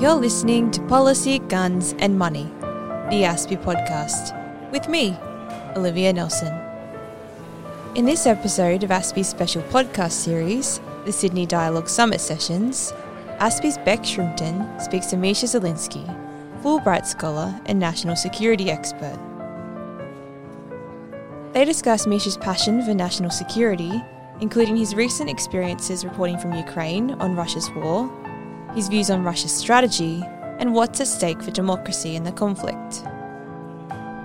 [0.00, 2.44] You're listening to Policy, Guns and Money,
[3.10, 4.32] the ASPI podcast,
[4.72, 5.14] with me,
[5.76, 6.58] Olivia Nelson.
[7.94, 12.94] In this episode of ASPI's special podcast series, the Sydney Dialogue Summit Sessions,
[13.40, 16.06] ASPI's Bec Shrimpton speaks to Misha Zelinsky,
[16.62, 19.18] Fulbright scholar and national security expert.
[21.52, 24.02] They discuss Misha's passion for national security,
[24.40, 28.10] including his recent experiences reporting from Ukraine on Russia's war,
[28.74, 30.22] his views on Russia's strategy,
[30.58, 33.04] and what's at stake for democracy in the conflict.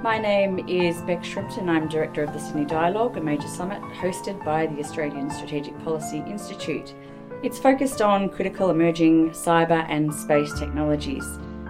[0.04, 1.68] My name is Bec Shrimpton.
[1.68, 6.18] I'm director of the Sydney Dialogue, a major summit hosted by the Australian Strategic Policy
[6.28, 6.94] Institute.
[7.42, 11.26] It's focused on critical emerging cyber and space technologies.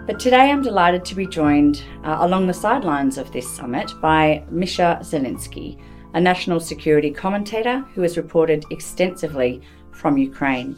[0.06, 4.44] But today I'm delighted to be joined uh, along the sidelines of this summit by
[4.50, 5.80] Misha Zelinsky,
[6.14, 10.78] a national security commentator who has reported extensively from Ukraine.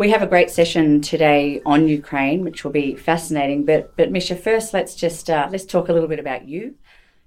[0.00, 3.66] We have a great session today on Ukraine, which will be fascinating.
[3.66, 6.76] But but Misha, first let's just uh, let's talk a little bit about you.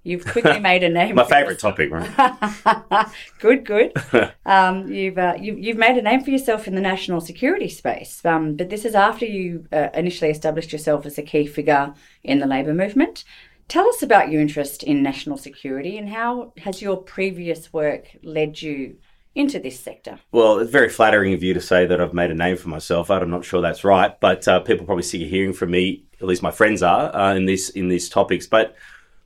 [0.02, 1.14] You've quickly made a name.
[1.14, 3.06] My favourite topic, right?
[3.40, 3.94] good, good.
[4.46, 8.26] Um, you've, uh, you, you've made a name for yourself in the national security space,
[8.26, 12.40] um, but this is after you uh, initially established yourself as a key figure in
[12.40, 13.24] the labour movement.
[13.70, 18.62] Tell us about your interest in national security and how has your previous work led
[18.62, 18.98] you
[19.36, 20.20] into this sector?
[20.32, 23.10] Well, it's very flattering of you to say that I've made a name for myself.
[23.10, 26.04] I'm not sure that's right, but uh, people probably sick of hearing from me.
[26.22, 28.48] At least my friends are uh, in this in these topics.
[28.48, 28.76] But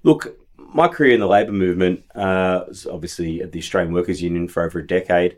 [0.03, 4.47] look, my career in the labour movement uh, was obviously at the Australian Workers Union
[4.47, 5.37] for over a decade.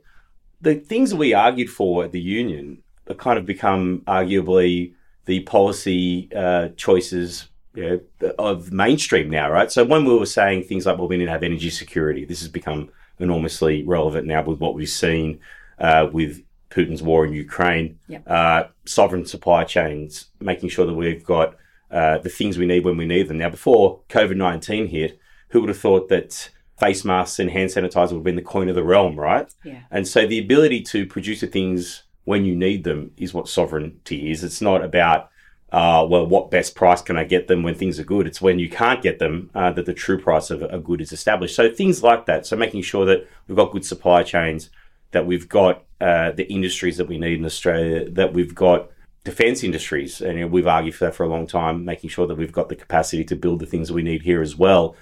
[0.62, 4.94] The things that we argued for at the union have kind of become arguably
[5.26, 9.72] the policy uh, choices you know, of mainstream now, right?
[9.72, 12.40] So when we were saying things like, well, we need to have energy security, this
[12.40, 15.40] has become enormously relevant now with what we've seen
[15.80, 18.24] uh, with Putin's war in Ukraine, Yep.
[18.28, 21.56] uh, sovereign supply chains, making sure that we've got
[21.92, 23.40] uh, the things we need when we need them.
[23.40, 25.20] Now, before COVID 19 hit,
[25.50, 26.50] who would have thought that
[26.80, 29.52] face masks and hand sanitizer would have been the coin of the realm, right?
[29.64, 29.82] Yeah.
[29.90, 34.30] And so the ability to produce the things when you need them is what sovereignty
[34.32, 34.44] is.
[34.44, 35.30] It's not about,
[35.72, 38.26] uh, well, what best price can I get them when things are good?
[38.26, 41.12] It's when you can't get them uh, that the true price of a good is
[41.12, 41.56] established.
[41.56, 42.48] So things like that.
[42.48, 44.70] So making sure that we've got good supply chains,
[45.12, 48.90] that we've got uh, the industries that we need in Australia, that we've got
[49.24, 50.22] defense industries.
[50.22, 52.52] And you know, we've argued for that for a long time, making sure that we've
[52.52, 54.96] got the capacity to build the things we need here as well.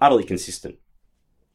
[0.00, 0.78] Utterly consistent.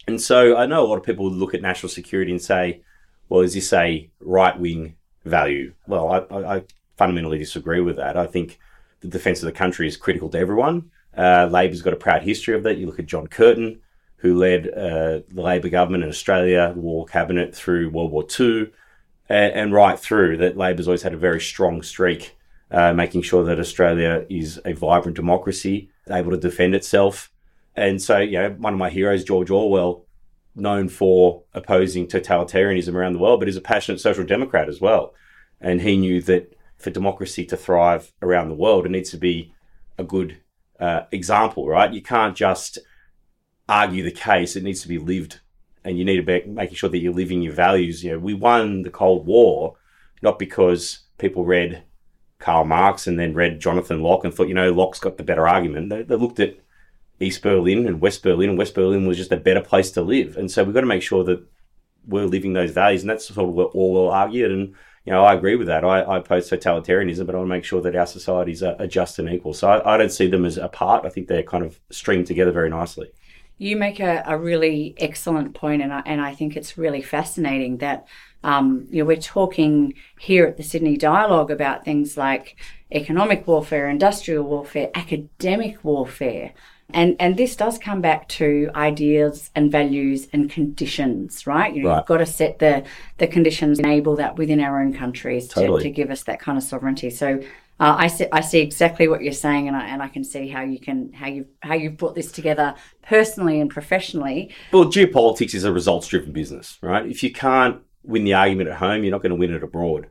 [0.08, 2.82] And so I know a lot of people look at national security and say,
[3.28, 4.96] well, is this a right wing
[5.26, 5.74] value?
[5.88, 6.64] Well, I, I
[6.98, 8.18] fundamentally disagree with that.
[8.18, 8.60] I think
[9.02, 10.92] the defence of the country is critical to everyone.
[11.16, 12.78] Uh, Labor's got a proud history of that.
[12.78, 13.80] You look at John Curtin,
[14.18, 18.72] who led uh, the Labor government in Australia, the War Cabinet through World War II,
[19.30, 22.36] and, and right through that Labor's always had a very strong streak,
[22.72, 27.32] uh, making sure that Australia is a vibrant democracy, able to defend itself.
[27.76, 30.06] And so, you know, one of my heroes, George Orwell,
[30.56, 35.14] known for opposing totalitarianism around the world, but is a passionate social democrat as well.
[35.60, 36.53] And he knew that
[36.84, 39.54] for democracy to thrive around the world, it needs to be
[39.98, 40.38] a good
[40.80, 41.94] uh, example, right?
[41.94, 42.80] You can't just
[43.68, 45.40] argue the case; it needs to be lived,
[45.84, 48.04] and you need to be making sure that you're living your values.
[48.04, 49.76] You know, we won the Cold War
[50.24, 51.84] not because people read
[52.40, 55.48] Karl Marx and then read Jonathan Locke and thought, you know, Locke's got the better
[55.48, 55.90] argument.
[55.90, 56.56] They, they looked at
[57.20, 60.38] East Berlin and West Berlin, and West Berlin was just a better place to live.
[60.38, 61.46] And so we've got to make sure that
[62.08, 64.52] we're living those values, and that's sort of what Orwell argued.
[64.52, 64.76] And
[65.06, 65.84] you know, I agree with that.
[65.84, 69.20] I, I oppose totalitarianism, but I want to make sure that our societies are, just
[69.20, 69.54] and equal.
[69.54, 71.06] So I, I don't see them as apart.
[71.06, 73.12] I think they're kind of stringed together very nicely.
[73.58, 77.78] You make a, a really excellent point, and I, and I think it's really fascinating
[77.78, 78.08] that
[78.44, 82.58] um, you know, we're talking here at the Sydney Dialogue about things like
[82.92, 86.54] economic warfare, industrial warfare, academic warfare.
[86.94, 91.74] And, and this does come back to ideas and values and conditions, right?
[91.74, 91.98] You know, Right.
[91.98, 92.84] You've got to set the,
[93.18, 95.84] the conditions, enable that within our own countries to, Totally.
[95.84, 97.10] to give us that kind of sovereignty.
[97.10, 97.42] So
[97.80, 100.48] uh, I see, I see exactly what you're saying, and I, and I can see
[100.48, 104.52] how you can how you how you've brought this together personally and professionally.
[104.72, 107.06] Well, geopolitics is a results driven business, right?
[107.06, 110.08] If you can't win the argument at home, you're not going to win it abroad.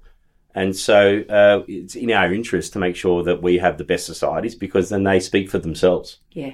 [0.54, 4.06] And so uh, it's in our interest to make sure that we have the best
[4.06, 6.18] societies because then they speak for themselves.
[6.32, 6.52] Yeah.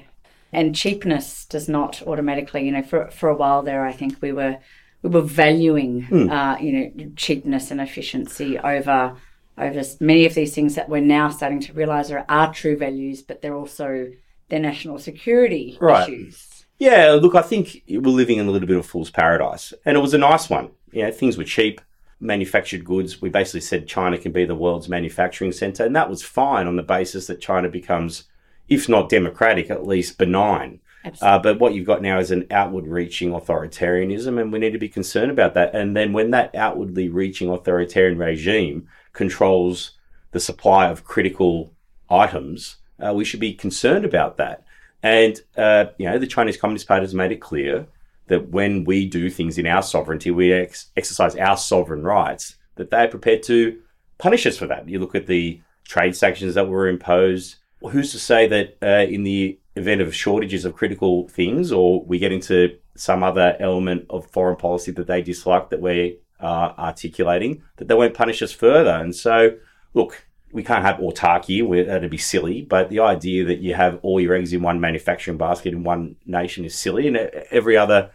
[0.53, 4.33] And cheapness does not automatically, you know, for for a while there, I think we
[4.33, 4.59] were
[5.03, 9.17] we were valuing, uh, you know, cheapness and efficiency over
[9.59, 13.23] over many of these things that we're now starting to realise are our true values,
[13.23, 14.09] but they're also
[14.49, 16.09] their national security Right.
[16.09, 16.65] issues.
[16.79, 20.01] Yeah, look, I think we're living in a little bit of fool's paradise, and it
[20.01, 20.71] was a nice one.
[20.93, 21.81] You know, things were cheap.
[22.21, 23.23] manufactured goods.
[23.23, 25.85] We basically said China can be the world's manufacturing center.
[25.85, 28.25] And that was fine on the basis that China becomes,
[28.69, 30.81] if not democratic, at least benign.
[31.23, 34.79] Uh, but what you've got now is an outward reaching authoritarianism, and we need to
[34.79, 35.75] be concerned about that.
[35.75, 39.93] And then when that outwardly reaching authoritarian regime controls
[40.33, 41.73] the supply of critical
[42.11, 44.65] items, uh, we should be concerned about that.
[45.03, 47.87] And, uh, you know, the Chinese Communist Party has made it clear
[48.27, 52.91] that when we do things in our sovereignty, we ex- exercise our sovereign rights, that
[52.91, 53.81] they're prepared to
[54.19, 54.89] punish us for that.
[54.89, 57.57] You look at the trade sanctions that were imposed.
[57.81, 62.19] Who's to say that uh, in the event of shortages of critical things, or we
[62.19, 67.63] get into some other element of foreign policy that they dislike that we're uh, articulating,
[67.77, 68.91] that they won't punish us further?
[68.91, 69.57] And so,
[69.95, 74.21] look, we can't have autarky, that'd be silly, but the idea that you have all
[74.21, 77.07] your eggs in one manufacturing basket in one nation is silly.
[77.07, 77.17] And
[77.51, 78.11] every other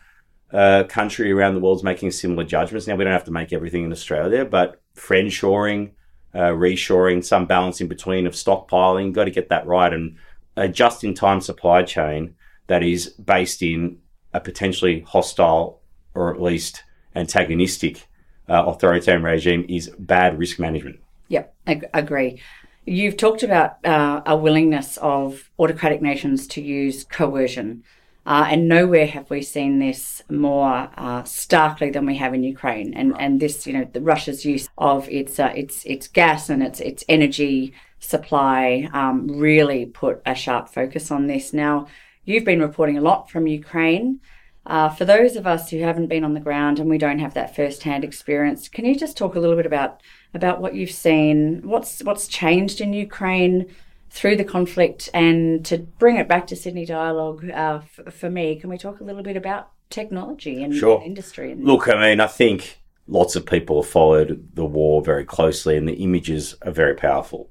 [0.52, 2.88] uh, country around the world is making similar judgments.
[2.88, 5.92] Now, we don't have to make everything in Australia, but friend shoring,
[6.34, 9.94] uh, reshoring, some balance in between of stockpiling, got to get that right.
[9.94, 10.18] And
[10.56, 12.36] a just in time supply chain
[12.68, 14.00] that is based in
[14.34, 15.80] a potentially hostile
[16.16, 16.84] or at least
[17.16, 18.08] antagonistic
[18.50, 21.00] uh, authoritarian regime is bad risk management.
[21.30, 22.42] Yep, ag- agree.
[22.86, 27.84] You've talked about uh, a willingness of autocratic nations to use coercion.
[28.26, 32.94] Uh, and nowhere have we seen this more uh, starkly than we have in Ukraine.
[32.94, 33.22] And, right.
[33.22, 36.80] and this, you know, the Russia's use of its uh, its its gas and its
[36.80, 41.54] its energy supply um, really put a sharp focus on this.
[41.54, 41.88] Now,
[42.24, 44.20] you've been reporting a lot from Ukraine.
[44.66, 47.34] Uh, for those of us who haven't been on the ground and we don't have
[47.34, 50.02] that first-hand experience, can you just talk a little bit about
[50.34, 51.62] about what you've seen?
[51.66, 53.76] What's what's changed in Ukraine
[54.14, 58.60] through the conflict, and to bring it back to Sydney Dialogue uh, f- for me,
[58.60, 61.02] can we talk a little bit about technology and sure.
[61.04, 61.52] industry?
[61.52, 65.76] And- Look, I mean, I think lots of people have followed the war very closely,
[65.78, 67.50] and the images are very powerful.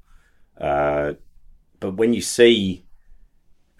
[0.57, 1.13] Uh,
[1.81, 2.85] but when you see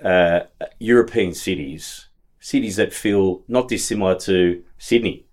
[0.03, 0.41] uh,
[0.79, 2.09] European cities
[2.41, 5.25] cities that feel not dissimilar to Sydney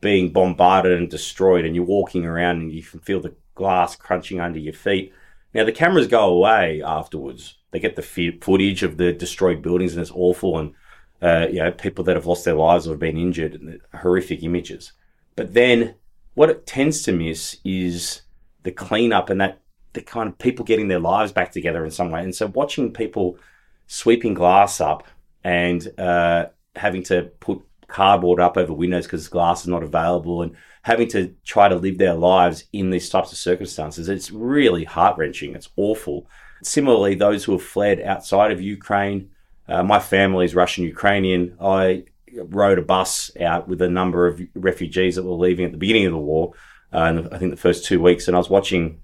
[0.00, 4.40] being bombarded and destroyed, and you're walking around and you can feel the glass crunching
[4.40, 5.12] under your feet.
[5.54, 7.58] Now, the cameras go away afterwards.
[7.70, 8.02] They get the
[8.40, 10.58] footage of the destroyed buildings, and it's awful.
[10.58, 10.74] And,
[11.20, 14.42] uh, you know, people that have lost their lives or have been injured, and horrific
[14.42, 14.92] images.
[15.36, 15.94] But then
[16.34, 18.22] what it tends to miss is
[18.62, 19.60] the cleanup and that
[19.92, 22.22] the kind of people getting their lives back together in some way.
[22.22, 23.38] And so watching people
[23.86, 25.06] sweeping glass up
[25.44, 26.46] and uh,
[26.76, 31.34] having to put cardboard up over windows because glass is not available and having to
[31.44, 34.08] try to live their lives in these types of circumstances.
[34.08, 35.54] It's really heart wrenching.
[35.54, 36.26] It's awful.
[36.62, 39.30] Similarly, those who have fled outside of Ukraine,
[39.68, 41.56] uh, my family is Russian Ukrainian.
[41.60, 45.78] I rode a bus out with a number of refugees that were leaving at the
[45.78, 46.52] beginning of the war,
[46.92, 49.00] uh, I think the first two weeks, and I was watching.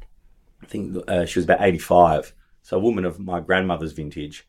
[0.63, 4.47] I think uh, she was about eighty-five, so a woman of my grandmother's vintage,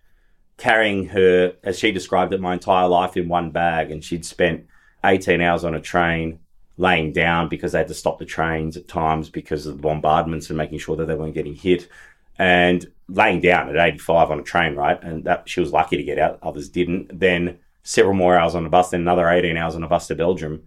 [0.58, 3.92] carrying her, as she described it, my entire life in one bag.
[3.92, 4.66] And she'd spent
[5.04, 6.40] 18 hours on a train
[6.80, 10.50] laying down because they had to stop the trains at times because of the bombardments
[10.50, 11.90] and making sure that they weren't getting hit.
[12.38, 14.98] And laying down at 85 on a train, right?
[15.04, 17.20] And that she was lucky to get out, others didn't.
[17.20, 20.16] Then several more hours on a bus, then another 18 hours on a bus to
[20.16, 20.64] Belgium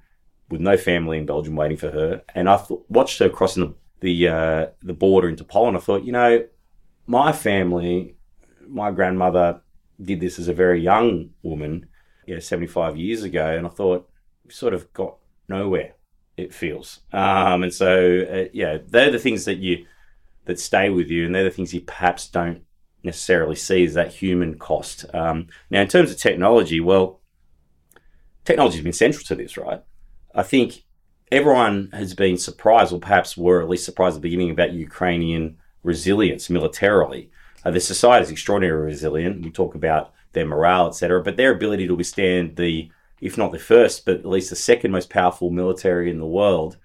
[0.51, 2.23] with no family in Belgium waiting for her.
[2.35, 5.77] And I th- watched her crossing the the, uh, the border into Poland.
[5.77, 6.45] I thought, you know,
[7.07, 8.17] my family,
[8.69, 9.63] my grandmother
[10.03, 11.87] did this as a very young woman,
[12.27, 14.11] you know, 75 years ago, and I thought
[14.45, 15.17] we sort of got
[15.49, 15.95] nowhere.
[16.37, 19.87] It feels, um, and so uh, yeah, they're the things that you
[20.47, 22.63] that stay with you, and they're the things you perhaps don't
[23.05, 25.05] necessarily see as that human cost.
[25.15, 27.21] Um, now, in terms of technology, well,
[28.45, 29.83] technology has been central to this, right?
[30.35, 30.85] I think
[31.31, 35.59] everyone has been surprised, or perhaps were at least surprised at the beginning about Ukrainian
[35.83, 37.31] resilience militarily.
[37.65, 39.45] Uh, the society is extraordinarily resilient.
[39.45, 42.91] We talk about their morale, etc., but their ability to withstand the,
[43.23, 46.77] if not the first, but at least the second most powerful military in the world,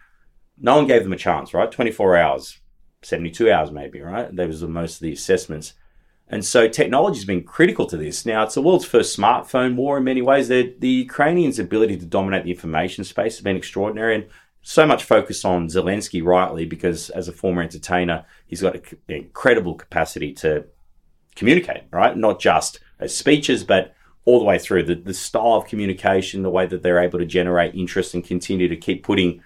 [0.60, 1.72] no one gave them a chance, right?
[1.72, 2.60] 24 hours,
[3.02, 4.34] 72 hours maybe, right?
[4.36, 5.74] That was most of the assessments.
[6.30, 8.26] And so technology has been critical to this.
[8.26, 10.48] Now, it's the world's first smartphone war in many ways.
[10.48, 14.16] The Ukrainians' ability to dominate the information space has been extraordinary.
[14.16, 14.28] And
[14.62, 19.74] so much focus on Zelensky, rightly, because as a former entertainer, he's got an incredible
[19.74, 20.66] capacity to
[21.36, 22.16] communicate, right?
[22.16, 23.96] Not just as speeches, but
[24.28, 27.26] all the way through the, the style of communication, the way that they're able to
[27.26, 29.42] generate interest and continue to keep putting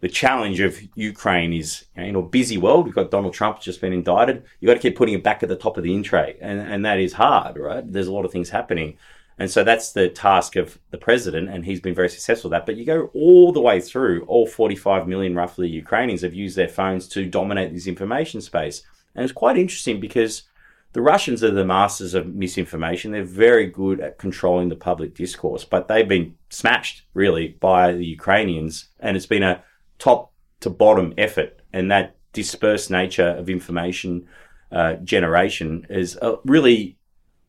[0.00, 2.86] the challenge of Ukraine is you know, in a busy world.
[2.86, 4.42] We've got Donald Trump just been indicted.
[4.58, 6.38] You've got to keep putting it back at the top of the in tray.
[6.40, 7.84] And, and that is hard, right?
[7.92, 8.96] There's a lot of things happening.
[9.38, 12.66] And so that's the task of the president, and he's been very successful at that.
[12.66, 16.68] But you go all the way through, all 45 million roughly Ukrainians have used their
[16.68, 18.82] phones to dominate this information space.
[19.14, 20.44] And it's quite interesting because
[20.92, 23.12] the Russians are the masters of misinformation.
[23.12, 28.04] They're very good at controlling the public discourse, but they've been smashed really by the
[28.04, 29.62] Ukrainians, and it's been a
[29.98, 31.60] top to bottom effort.
[31.72, 34.28] And that dispersed nature of information
[34.70, 36.98] uh, generation is uh, really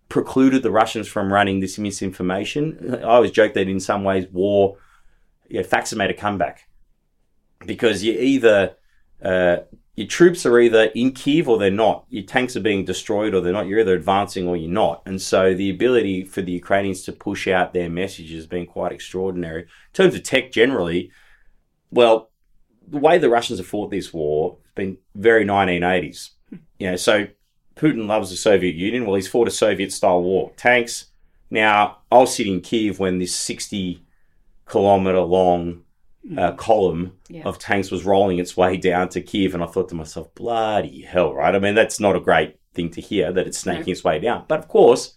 [0.07, 2.95] precluded the Russians from running this misinformation.
[2.95, 4.77] I always joke that in some ways, war,
[5.50, 6.67] yeah, facts have made a comeback
[7.65, 8.75] because you either
[9.21, 9.57] uh,
[9.95, 12.05] your troops are either in Kiev or they're not.
[12.09, 13.67] Your tanks are being destroyed or they're not.
[13.67, 15.03] You're either advancing or you're not.
[15.05, 18.91] And so the ability for the Ukrainians to push out their message has been quite
[18.91, 19.62] extraordinary.
[19.62, 21.12] In terms of tech generally,
[21.91, 22.31] well,
[22.88, 26.31] the way the Russians have fought this war has been very 1980s.
[26.79, 27.27] You know, so
[27.75, 29.05] Putin loves the Soviet Union.
[29.05, 30.51] Well, he's fought a Soviet style war.
[30.57, 31.05] Tanks.
[31.51, 34.03] Now, I was sitting in Kiev when this 60
[34.65, 35.83] kilometer long
[36.38, 37.44] uh, column Yeah.
[37.44, 41.01] of tanks was rolling its way down to Kiev, and I thought to myself, bloody
[41.01, 41.53] hell, right?
[41.53, 43.92] I mean, that's not a great thing to hear that it's snaking No.
[43.92, 44.46] its way down.
[44.48, 45.08] But of course,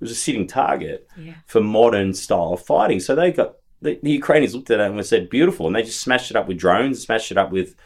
[0.00, 1.34] it was a sitting target Yeah.
[1.46, 3.00] for modern style of fighting.
[3.00, 6.00] So they got the, the Ukrainians looked at it and said, beautiful, and they just
[6.00, 7.76] smashed it up with drones, smashed it up with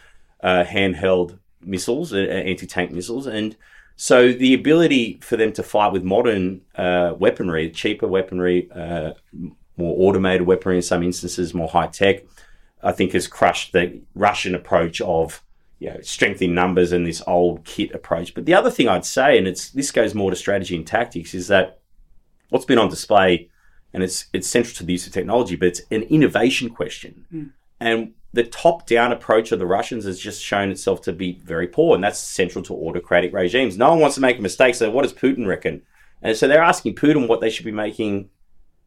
[0.43, 3.57] uh, handheld missiles, uh, anti tank missiles, and
[3.97, 9.13] so the ability for them to fight with modern uh, weaponry, cheaper weaponry, uh,
[9.77, 12.23] more automated weaponry in some instances, more high tech,
[12.83, 15.43] I think has crushed the Russian approach of
[15.81, 18.35] you know, strength in numbers and this old kit approach.
[18.35, 21.35] But the other thing I'd say, and it's this goes more to strategy and tactics,
[21.35, 21.81] is that
[22.51, 23.49] what's been on display,
[23.93, 27.25] and it's it's central to the use of technology, but it's an innovation question.
[27.31, 27.45] Hmm.
[27.81, 31.95] And the top-down approach of the Russians has just shown itself to be very poor,
[31.95, 33.79] and that's central to autocratic regimes.
[33.79, 35.83] No one wants to make a mistake, so what does Putin reckon?
[36.23, 38.29] And so they're asking Putin what they should be making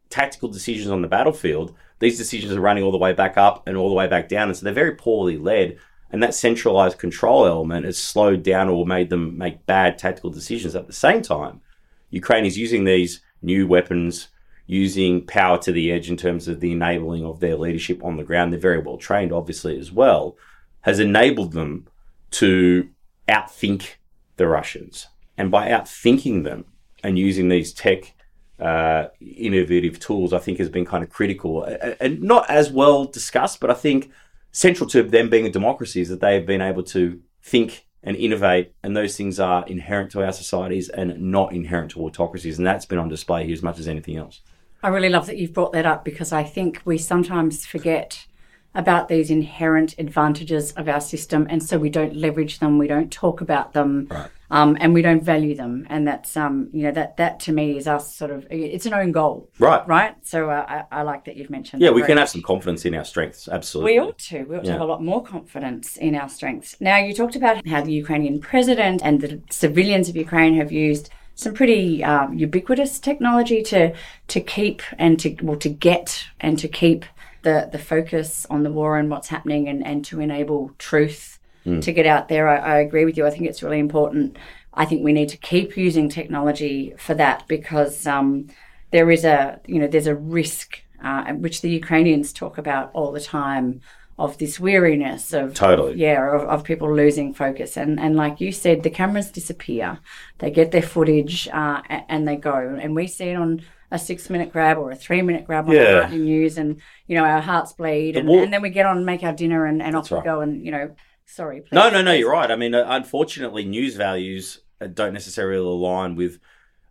[0.08, 1.74] tactical decisions on the battlefield.
[2.04, 4.48] These decisions are running all the way back up and all the way back down,
[4.48, 5.78] and so they're very poorly led.
[6.10, 10.76] And that centralized control element has slowed down or made them make bad tactical decisions.
[10.76, 11.62] At the same time,
[12.10, 14.28] Ukraine is using these new weapons,
[14.66, 18.22] using power to the edge in terms of the enabling of their leadership on the
[18.22, 18.52] ground.
[18.52, 20.36] They're very well trained, obviously, as well,
[20.82, 21.88] has enabled them
[22.32, 22.90] to
[23.30, 23.94] outthink
[24.36, 25.06] the Russians.
[25.38, 26.66] And by outthinking them
[27.02, 28.12] and using these tech
[28.60, 33.60] uh, innovative tools, I think has been kind of critical and not as well discussed,
[33.60, 34.10] but I think
[34.52, 38.16] central to them being a democracy is that they have been able to think and
[38.16, 42.66] innovate, and those things are inherent to our societies and not inherent to autocracies, and
[42.66, 44.42] that's been on display here as much as anything else.
[44.82, 48.26] I really love that you've brought that up because I think we sometimes forget
[48.74, 53.12] about these inherent advantages of our system, and so we don't leverage them, we don't
[53.12, 54.28] talk about them, Right.
[54.50, 55.86] um, and we don't value them.
[55.88, 58.94] And that's um, you know that that to me is us sort of it's an
[58.94, 59.86] own goal, Right.
[59.86, 60.14] right?
[60.22, 61.82] So uh, I, I like that you've mentioned.
[61.82, 62.20] Yeah, we can much.
[62.22, 63.48] have some confidence in our strengths.
[63.48, 63.92] Absolutely.
[63.92, 64.44] We ought to.
[64.44, 66.76] We ought to have a lot more confidence in our strengths.
[66.80, 71.10] Now, you talked about how the Ukrainian president and the civilians of Ukraine have used
[71.36, 73.92] some pretty um, ubiquitous technology to
[74.28, 77.04] to keep and to well to get and to keep
[77.44, 81.38] the the focus on the war and what's happening and and to enable truth
[81.80, 82.46] to get out there.
[82.46, 83.26] I, I agree with you.
[83.26, 84.36] I think it's really important.
[84.74, 88.48] I think we need to keep using technology for that because um,
[88.90, 93.12] there is a you know there's a risk uh, which the Ukrainians talk about all
[93.12, 93.80] the time
[94.18, 95.94] of this weariness of Totally.
[95.96, 99.98] yeah of, of people losing focus and and like you said the cameras disappear
[100.38, 103.60] they get their footage uh, and they go and we see it on
[103.90, 106.08] a six minute grab or a three minute grab on Yeah.
[106.08, 109.06] the news and you know our hearts bleed and, and then we get on and
[109.06, 110.94] make our dinner and, and off we go and you know
[111.26, 111.72] sorry please.
[111.72, 112.50] No, no, no, you're right.
[112.50, 116.38] I mean, uh, unfortunately, news values uh, don't necessarily align with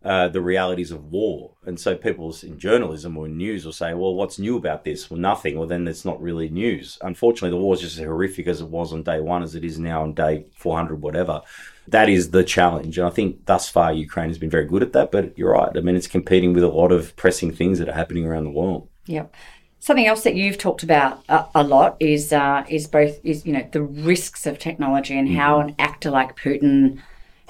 [0.03, 1.51] uh, the realities of war.
[1.65, 5.09] And so people in journalism or in news will say, well, what's new about this?
[5.09, 5.57] Well, nothing.
[5.57, 6.97] Well, then it's not really news.
[7.01, 9.63] Unfortunately, the war is just as horrific as it was on day one as it
[9.63, 11.41] is now on day 400, whatever.
[11.87, 12.97] That is the challenge.
[12.97, 15.11] And I think thus far Ukraine has been very good at that.
[15.11, 15.71] But you're right.
[15.75, 18.51] I mean, it's competing with a lot of pressing things that are happening around the
[18.51, 18.89] world.
[19.05, 19.33] Yep.
[19.79, 23.51] Something else that you've talked about a, a lot is uh, is both is you
[23.51, 27.01] know the risks of technology and how an actor like Putin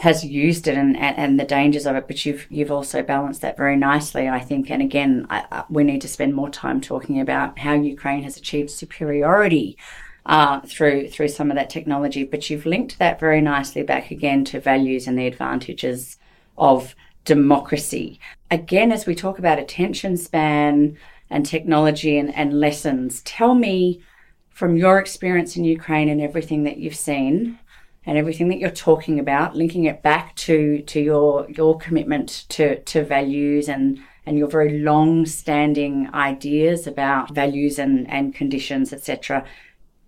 [0.03, 2.07] has used it and, and, the dangers of it.
[2.07, 4.69] But you've you've also balanced that very nicely, I think.
[4.69, 8.35] And again, I, I, we need to spend more time talking about how Ukraine has
[8.35, 9.77] achieved superiority
[10.25, 12.25] uh, through through some of that technology.
[12.25, 16.17] But you've linked that very nicely back again to values and the advantages
[16.57, 18.19] of democracy.
[18.51, 20.97] Again, as we talk about attention span
[21.29, 24.01] and technology and, and lessons, tell me
[24.49, 27.57] from your experience in Ukraine and everything that you've seen
[28.05, 32.79] and everything that you're talking about, linking it back to to your your commitment to
[32.81, 39.45] to values and and your very long standing ideas about values and, and conditions, etc.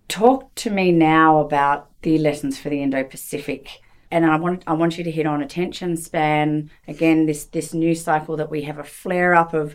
[0.08, 3.80] Talk to me now about the lessons for the Indo Pacific.
[4.10, 6.70] And I want I want you to hit on attention span.
[6.86, 9.74] Again, this this news cycle that we have a flare up of,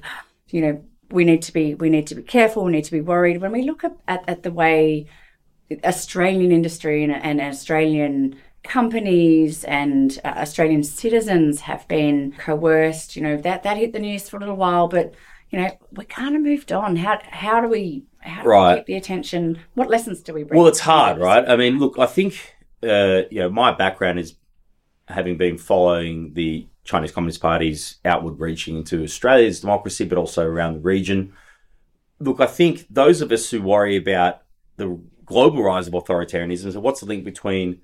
[0.50, 3.01] you know, we need to be we need to be careful, we need to be
[3.01, 3.42] worried.
[3.42, 5.08] When we look at, at, at the way
[5.84, 13.16] Australian industry and, and Australian companies and uh, Australian citizens have been coerced.
[13.16, 15.13] You know that that hit the news for a little while, but
[15.50, 16.96] you know we kind of moved on.
[16.96, 18.74] How how do we how do right.
[18.74, 19.60] we keep the attention?
[19.74, 20.60] What lessons do we bring?
[20.60, 21.48] Well, it's hard, right?
[21.48, 24.36] I mean, look, I think uh, you know my background is
[25.08, 30.74] having been following the Chinese Communist Party's outward reaching into Australia's democracy, but also around
[30.74, 31.34] the region.
[32.20, 34.44] Look, I think those of us who worry about
[34.78, 35.00] the
[35.31, 37.81] global rise of authoritarianism, so what's the link between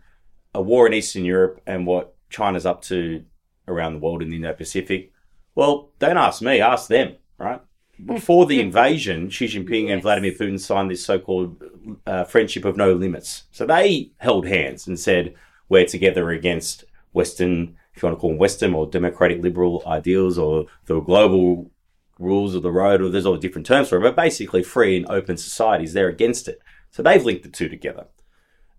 [0.53, 3.23] a war in Eastern Europe and what China's up to
[3.67, 5.11] around the world in the Indo-Pacific?
[5.55, 7.61] Well, don't ask me, ask them, right?
[8.05, 9.93] Before the invasion, Xi Jinping yes.
[9.93, 11.63] and Vladimir Putin signed this so-called
[12.05, 13.43] uh, friendship of no limits.
[13.51, 15.33] So they held hands and said,
[15.67, 20.37] "We're together against Western, if you want to call them Western or democratic liberal ideals,
[20.37, 21.71] or the global
[22.19, 25.09] rules of the road, or there's all different terms for it, but basically free and
[25.09, 25.93] open societies.
[25.93, 26.61] They're against it.
[26.91, 28.08] So they've linked the two together.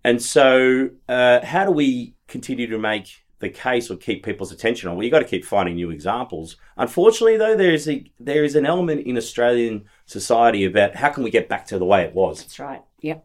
[0.05, 4.89] And so, uh, how do we continue to make the case or keep people's attention
[4.89, 4.97] on?
[4.97, 6.57] Well, you've got to keep finding new examples.
[6.77, 11.25] Unfortunately, though, there is a there is an element in Australian society about how can
[11.25, 12.41] we get back to the way it was.
[12.41, 12.83] That's right.
[13.01, 13.25] Yep.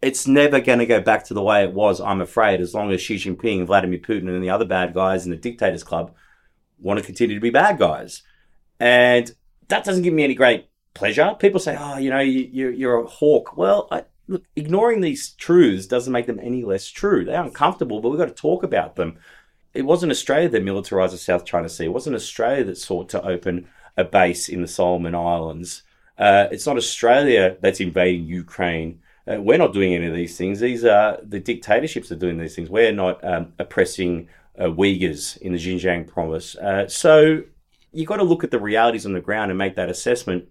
[0.00, 2.92] It's never going to go back to the way it was, I'm afraid, as long
[2.92, 6.14] as Xi Jinping and Vladimir Putin and the other bad guys in the dictators club
[6.78, 8.22] want to continue to be bad guys.
[8.78, 9.32] And
[9.66, 11.34] that doesn't give me any great pleasure.
[11.40, 13.56] People say, oh, you know, you, you're a hawk.
[13.56, 17.24] Well, I, look, ignoring these truths doesn't make them any less true.
[17.24, 19.18] They're uncomfortable, but we've got to talk about them.
[19.74, 21.86] It wasn't Australia that militarized the South China Sea.
[21.86, 25.82] It wasn't Australia that sought to open a base in the Solomon Islands.
[26.16, 29.00] Uh, it's not Australia that's invading Ukraine.
[29.30, 30.60] Uh, we're not doing any of these things.
[30.60, 32.70] These are the dictatorships are doing these things.
[32.70, 36.56] We're not um, oppressing uh, Uyghurs in the Xinjiang province.
[36.56, 37.42] Uh, so
[37.92, 40.48] you've got to look at the realities on the ground and make that assessment.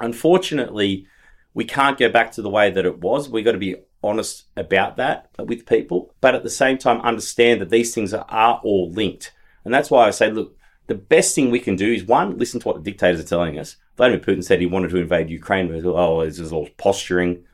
[0.00, 1.06] Unfortunately,
[1.54, 3.28] we can't go back to the way that it was.
[3.28, 7.60] We've got to be honest about that with people, but at the same time, understand
[7.60, 9.32] that these things are, are all linked.
[9.64, 10.56] And that's why I say, look,
[10.86, 13.58] the best thing we can do is one, listen to what the dictators are telling
[13.58, 13.76] us.
[13.96, 15.70] Vladimir Putin said he wanted to invade Ukraine.
[15.84, 17.44] Oh, this is all posturing.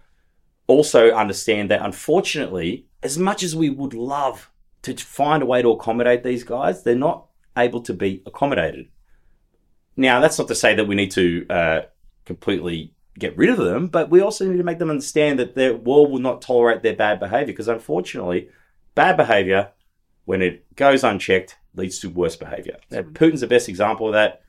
[0.66, 4.50] Also, understand that unfortunately, as much as we would love
[4.82, 7.26] to find a way to accommodate these guys, they're not
[7.56, 8.88] able to be accommodated.
[9.96, 11.80] Now, that's not to say that we need to uh,
[12.24, 15.74] completely get rid of them, but we also need to make them understand that their
[15.74, 18.48] world will not tolerate their bad behavior because unfortunately,
[18.94, 19.70] bad behavior,
[20.24, 22.78] when it goes unchecked, leads to worse behavior.
[22.90, 24.42] Now, Putin's the best example of that.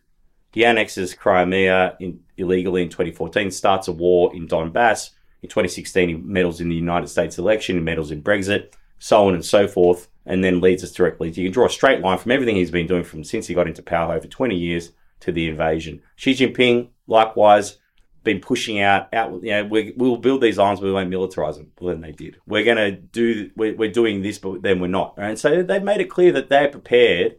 [0.52, 5.12] He annexes Crimea in, illegally in 2014, starts a war in Donbass.
[5.42, 9.34] In 2016, he meddles in the United States election, he meddles in Brexit, so on
[9.34, 11.30] and so forth, and then leads us directly.
[11.30, 13.68] You can draw a straight line from everything he's been doing from since he got
[13.68, 16.02] into power over 20 years to the invasion.
[16.16, 17.78] Xi Jinping, likewise,
[18.26, 21.56] been pushing out, out you know, we, we'll build these islands, but we won't militarize
[21.56, 21.72] them.
[21.80, 22.38] Well, then they did.
[22.46, 25.14] We're going to do, we're, we're, doing this, but then we're not.
[25.18, 27.38] And so they've made it clear that they're prepared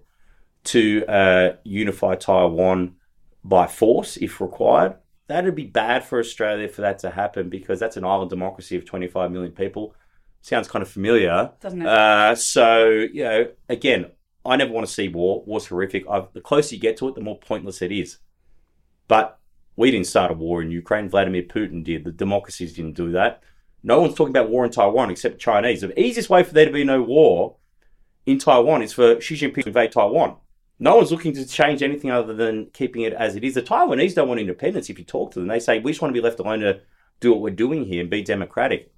[0.65, 2.95] to uh, unify Taiwan
[3.45, 4.97] by force if required.
[5.27, 8.87] That'd be bad for Australia for that to happen because that's an island democracy of
[8.87, 9.95] 25 million people.
[10.41, 11.51] Sounds kind of familiar.
[11.61, 11.89] Doesn't it?
[11.89, 14.13] Uh, so, you know, again,
[14.45, 15.43] I never want to see war.
[15.45, 16.05] War's horrific.
[16.09, 18.19] I've, the closer you get to it, the more pointless it is.
[19.09, 19.41] But
[19.77, 21.09] we didn't start a war in Ukraine.
[21.09, 22.05] Vladimir Putin did.
[22.05, 23.43] The democracies didn't do that.
[23.83, 25.83] No one's talking about war in Taiwan except Chinese.
[25.83, 27.57] The easiest way for there to be no war
[28.25, 30.37] in Taiwan is for Xi Jinping to invade Taiwan.
[30.79, 33.55] No one's looking to change anything other than keeping it as it is.
[33.55, 34.91] The Taiwanese don't want independence.
[34.91, 36.81] If you talk to them, they say we just want to be left alone to
[37.21, 38.93] do what we're doing here and be democratic.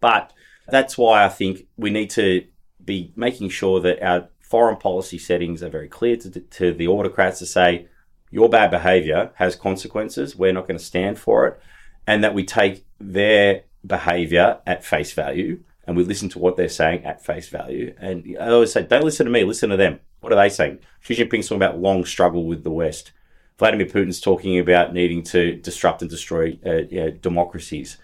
[0.00, 0.32] But
[0.68, 2.46] that's why I think we need to
[2.82, 7.38] be making sure that our foreign policy settings are very clear to, to the autocrats
[7.40, 7.88] to say
[8.32, 10.34] your bad behavior has consequences.
[10.34, 11.60] We're not going to stand for it.
[12.06, 16.68] And that we take their behavior at face value and we listen to what they're
[16.68, 17.94] saying at face value.
[17.98, 20.00] And I always say, don't listen to me, listen to them.
[20.20, 20.78] What are they saying?
[21.00, 23.12] Xi Jinping's talking about long struggle with the West.
[23.58, 27.98] Vladimir Putin's talking about needing to disrupt and destroy uh, you know, democracies.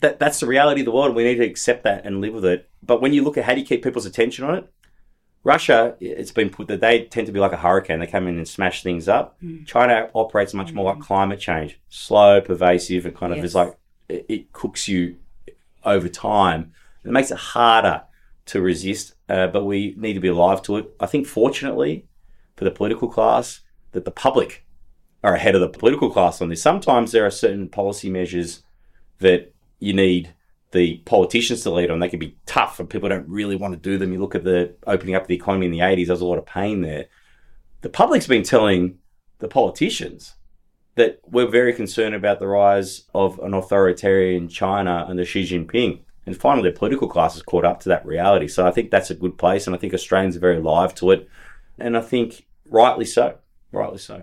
[0.00, 1.14] That, that's the reality of the world.
[1.14, 2.68] We need to accept that and live with it.
[2.82, 4.72] But when you look at how do you keep people's attention on it,
[5.44, 7.98] Russia, it's been put that they tend to be like a hurricane.
[7.98, 9.36] They come in and smash things up.
[9.42, 9.66] Mm.
[9.66, 11.02] China operates much more like hmm.
[11.02, 13.46] climate change, slow, pervasive, and kind of yes.
[13.46, 13.76] is like
[14.08, 15.16] it, it, cooks you
[15.84, 16.72] over time.
[17.04, 18.04] It makes it harder
[18.46, 20.94] to resist, uh, but we need to be alive to it.
[21.00, 22.06] I think, fortunately,
[22.56, 24.64] for the political class, that the public
[25.24, 26.62] are ahead of the political class on this.
[26.62, 28.62] Sometimes there are certain policy measures
[29.18, 30.34] that you need
[30.72, 32.00] the politicians to lead on.
[32.00, 34.12] They can be tough and people don't really want to do them.
[34.12, 36.38] You look at the opening up of the economy in the 80s, there's a lot
[36.38, 37.06] of pain there.
[37.82, 38.98] The public's been telling
[39.38, 40.34] the politicians
[40.94, 46.00] that we're very concerned about the rise of an authoritarian China under Xi Jinping.
[46.24, 48.46] And finally, the political class has caught up to that reality.
[48.46, 49.66] So I think that's a good place.
[49.66, 51.28] And I think Australians are very alive to it.
[51.78, 53.38] And I think rightly so.
[53.72, 54.22] Rightly so.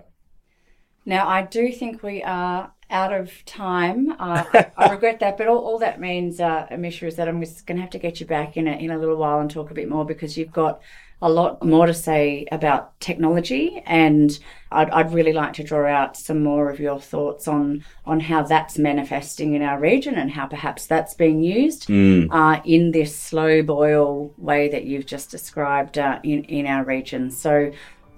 [1.04, 4.12] Now, I do think we are out of time.
[4.18, 4.44] Uh,
[4.76, 7.76] I regret that, but all, all that means, uh, Amisha, is that I'm just going
[7.76, 9.74] to have to get you back in a, in a little while and talk a
[9.74, 10.80] bit more because you've got
[11.22, 14.38] a lot more to say about technology, and
[14.72, 18.42] I'd, I'd really like to draw out some more of your thoughts on on how
[18.42, 22.28] that's manifesting in our region and how perhaps that's being used Mm.
[22.30, 27.30] uh, in this slow boil way that you've just described uh, in in our region.
[27.30, 27.70] So.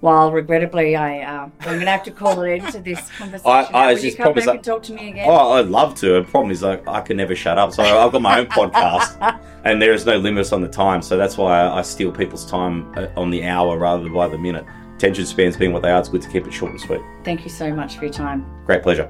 [0.03, 3.49] While regrettably, I uh, I'm going to have to call it into this conversation.
[3.49, 5.25] I- I Will was you just come promised back that- and talk to me again?
[5.29, 6.15] Oh, I'd love to.
[6.21, 7.71] The problem is like I can never shut up.
[7.71, 11.01] So I've got my own podcast, and there is no limits on the time.
[11.01, 14.37] So that's why I steal people's time uh, on the hour rather than by the
[14.37, 14.65] minute.
[14.97, 16.99] Attention spans being what they are, it's good to keep it short and sweet.
[17.23, 18.45] Thank you so much for your time.
[18.65, 19.09] Great pleasure.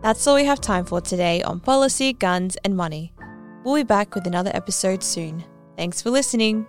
[0.00, 3.12] That's all we have time for today on policy, guns, and money.
[3.64, 5.44] We'll be back with another episode soon.
[5.76, 6.66] Thanks for listening.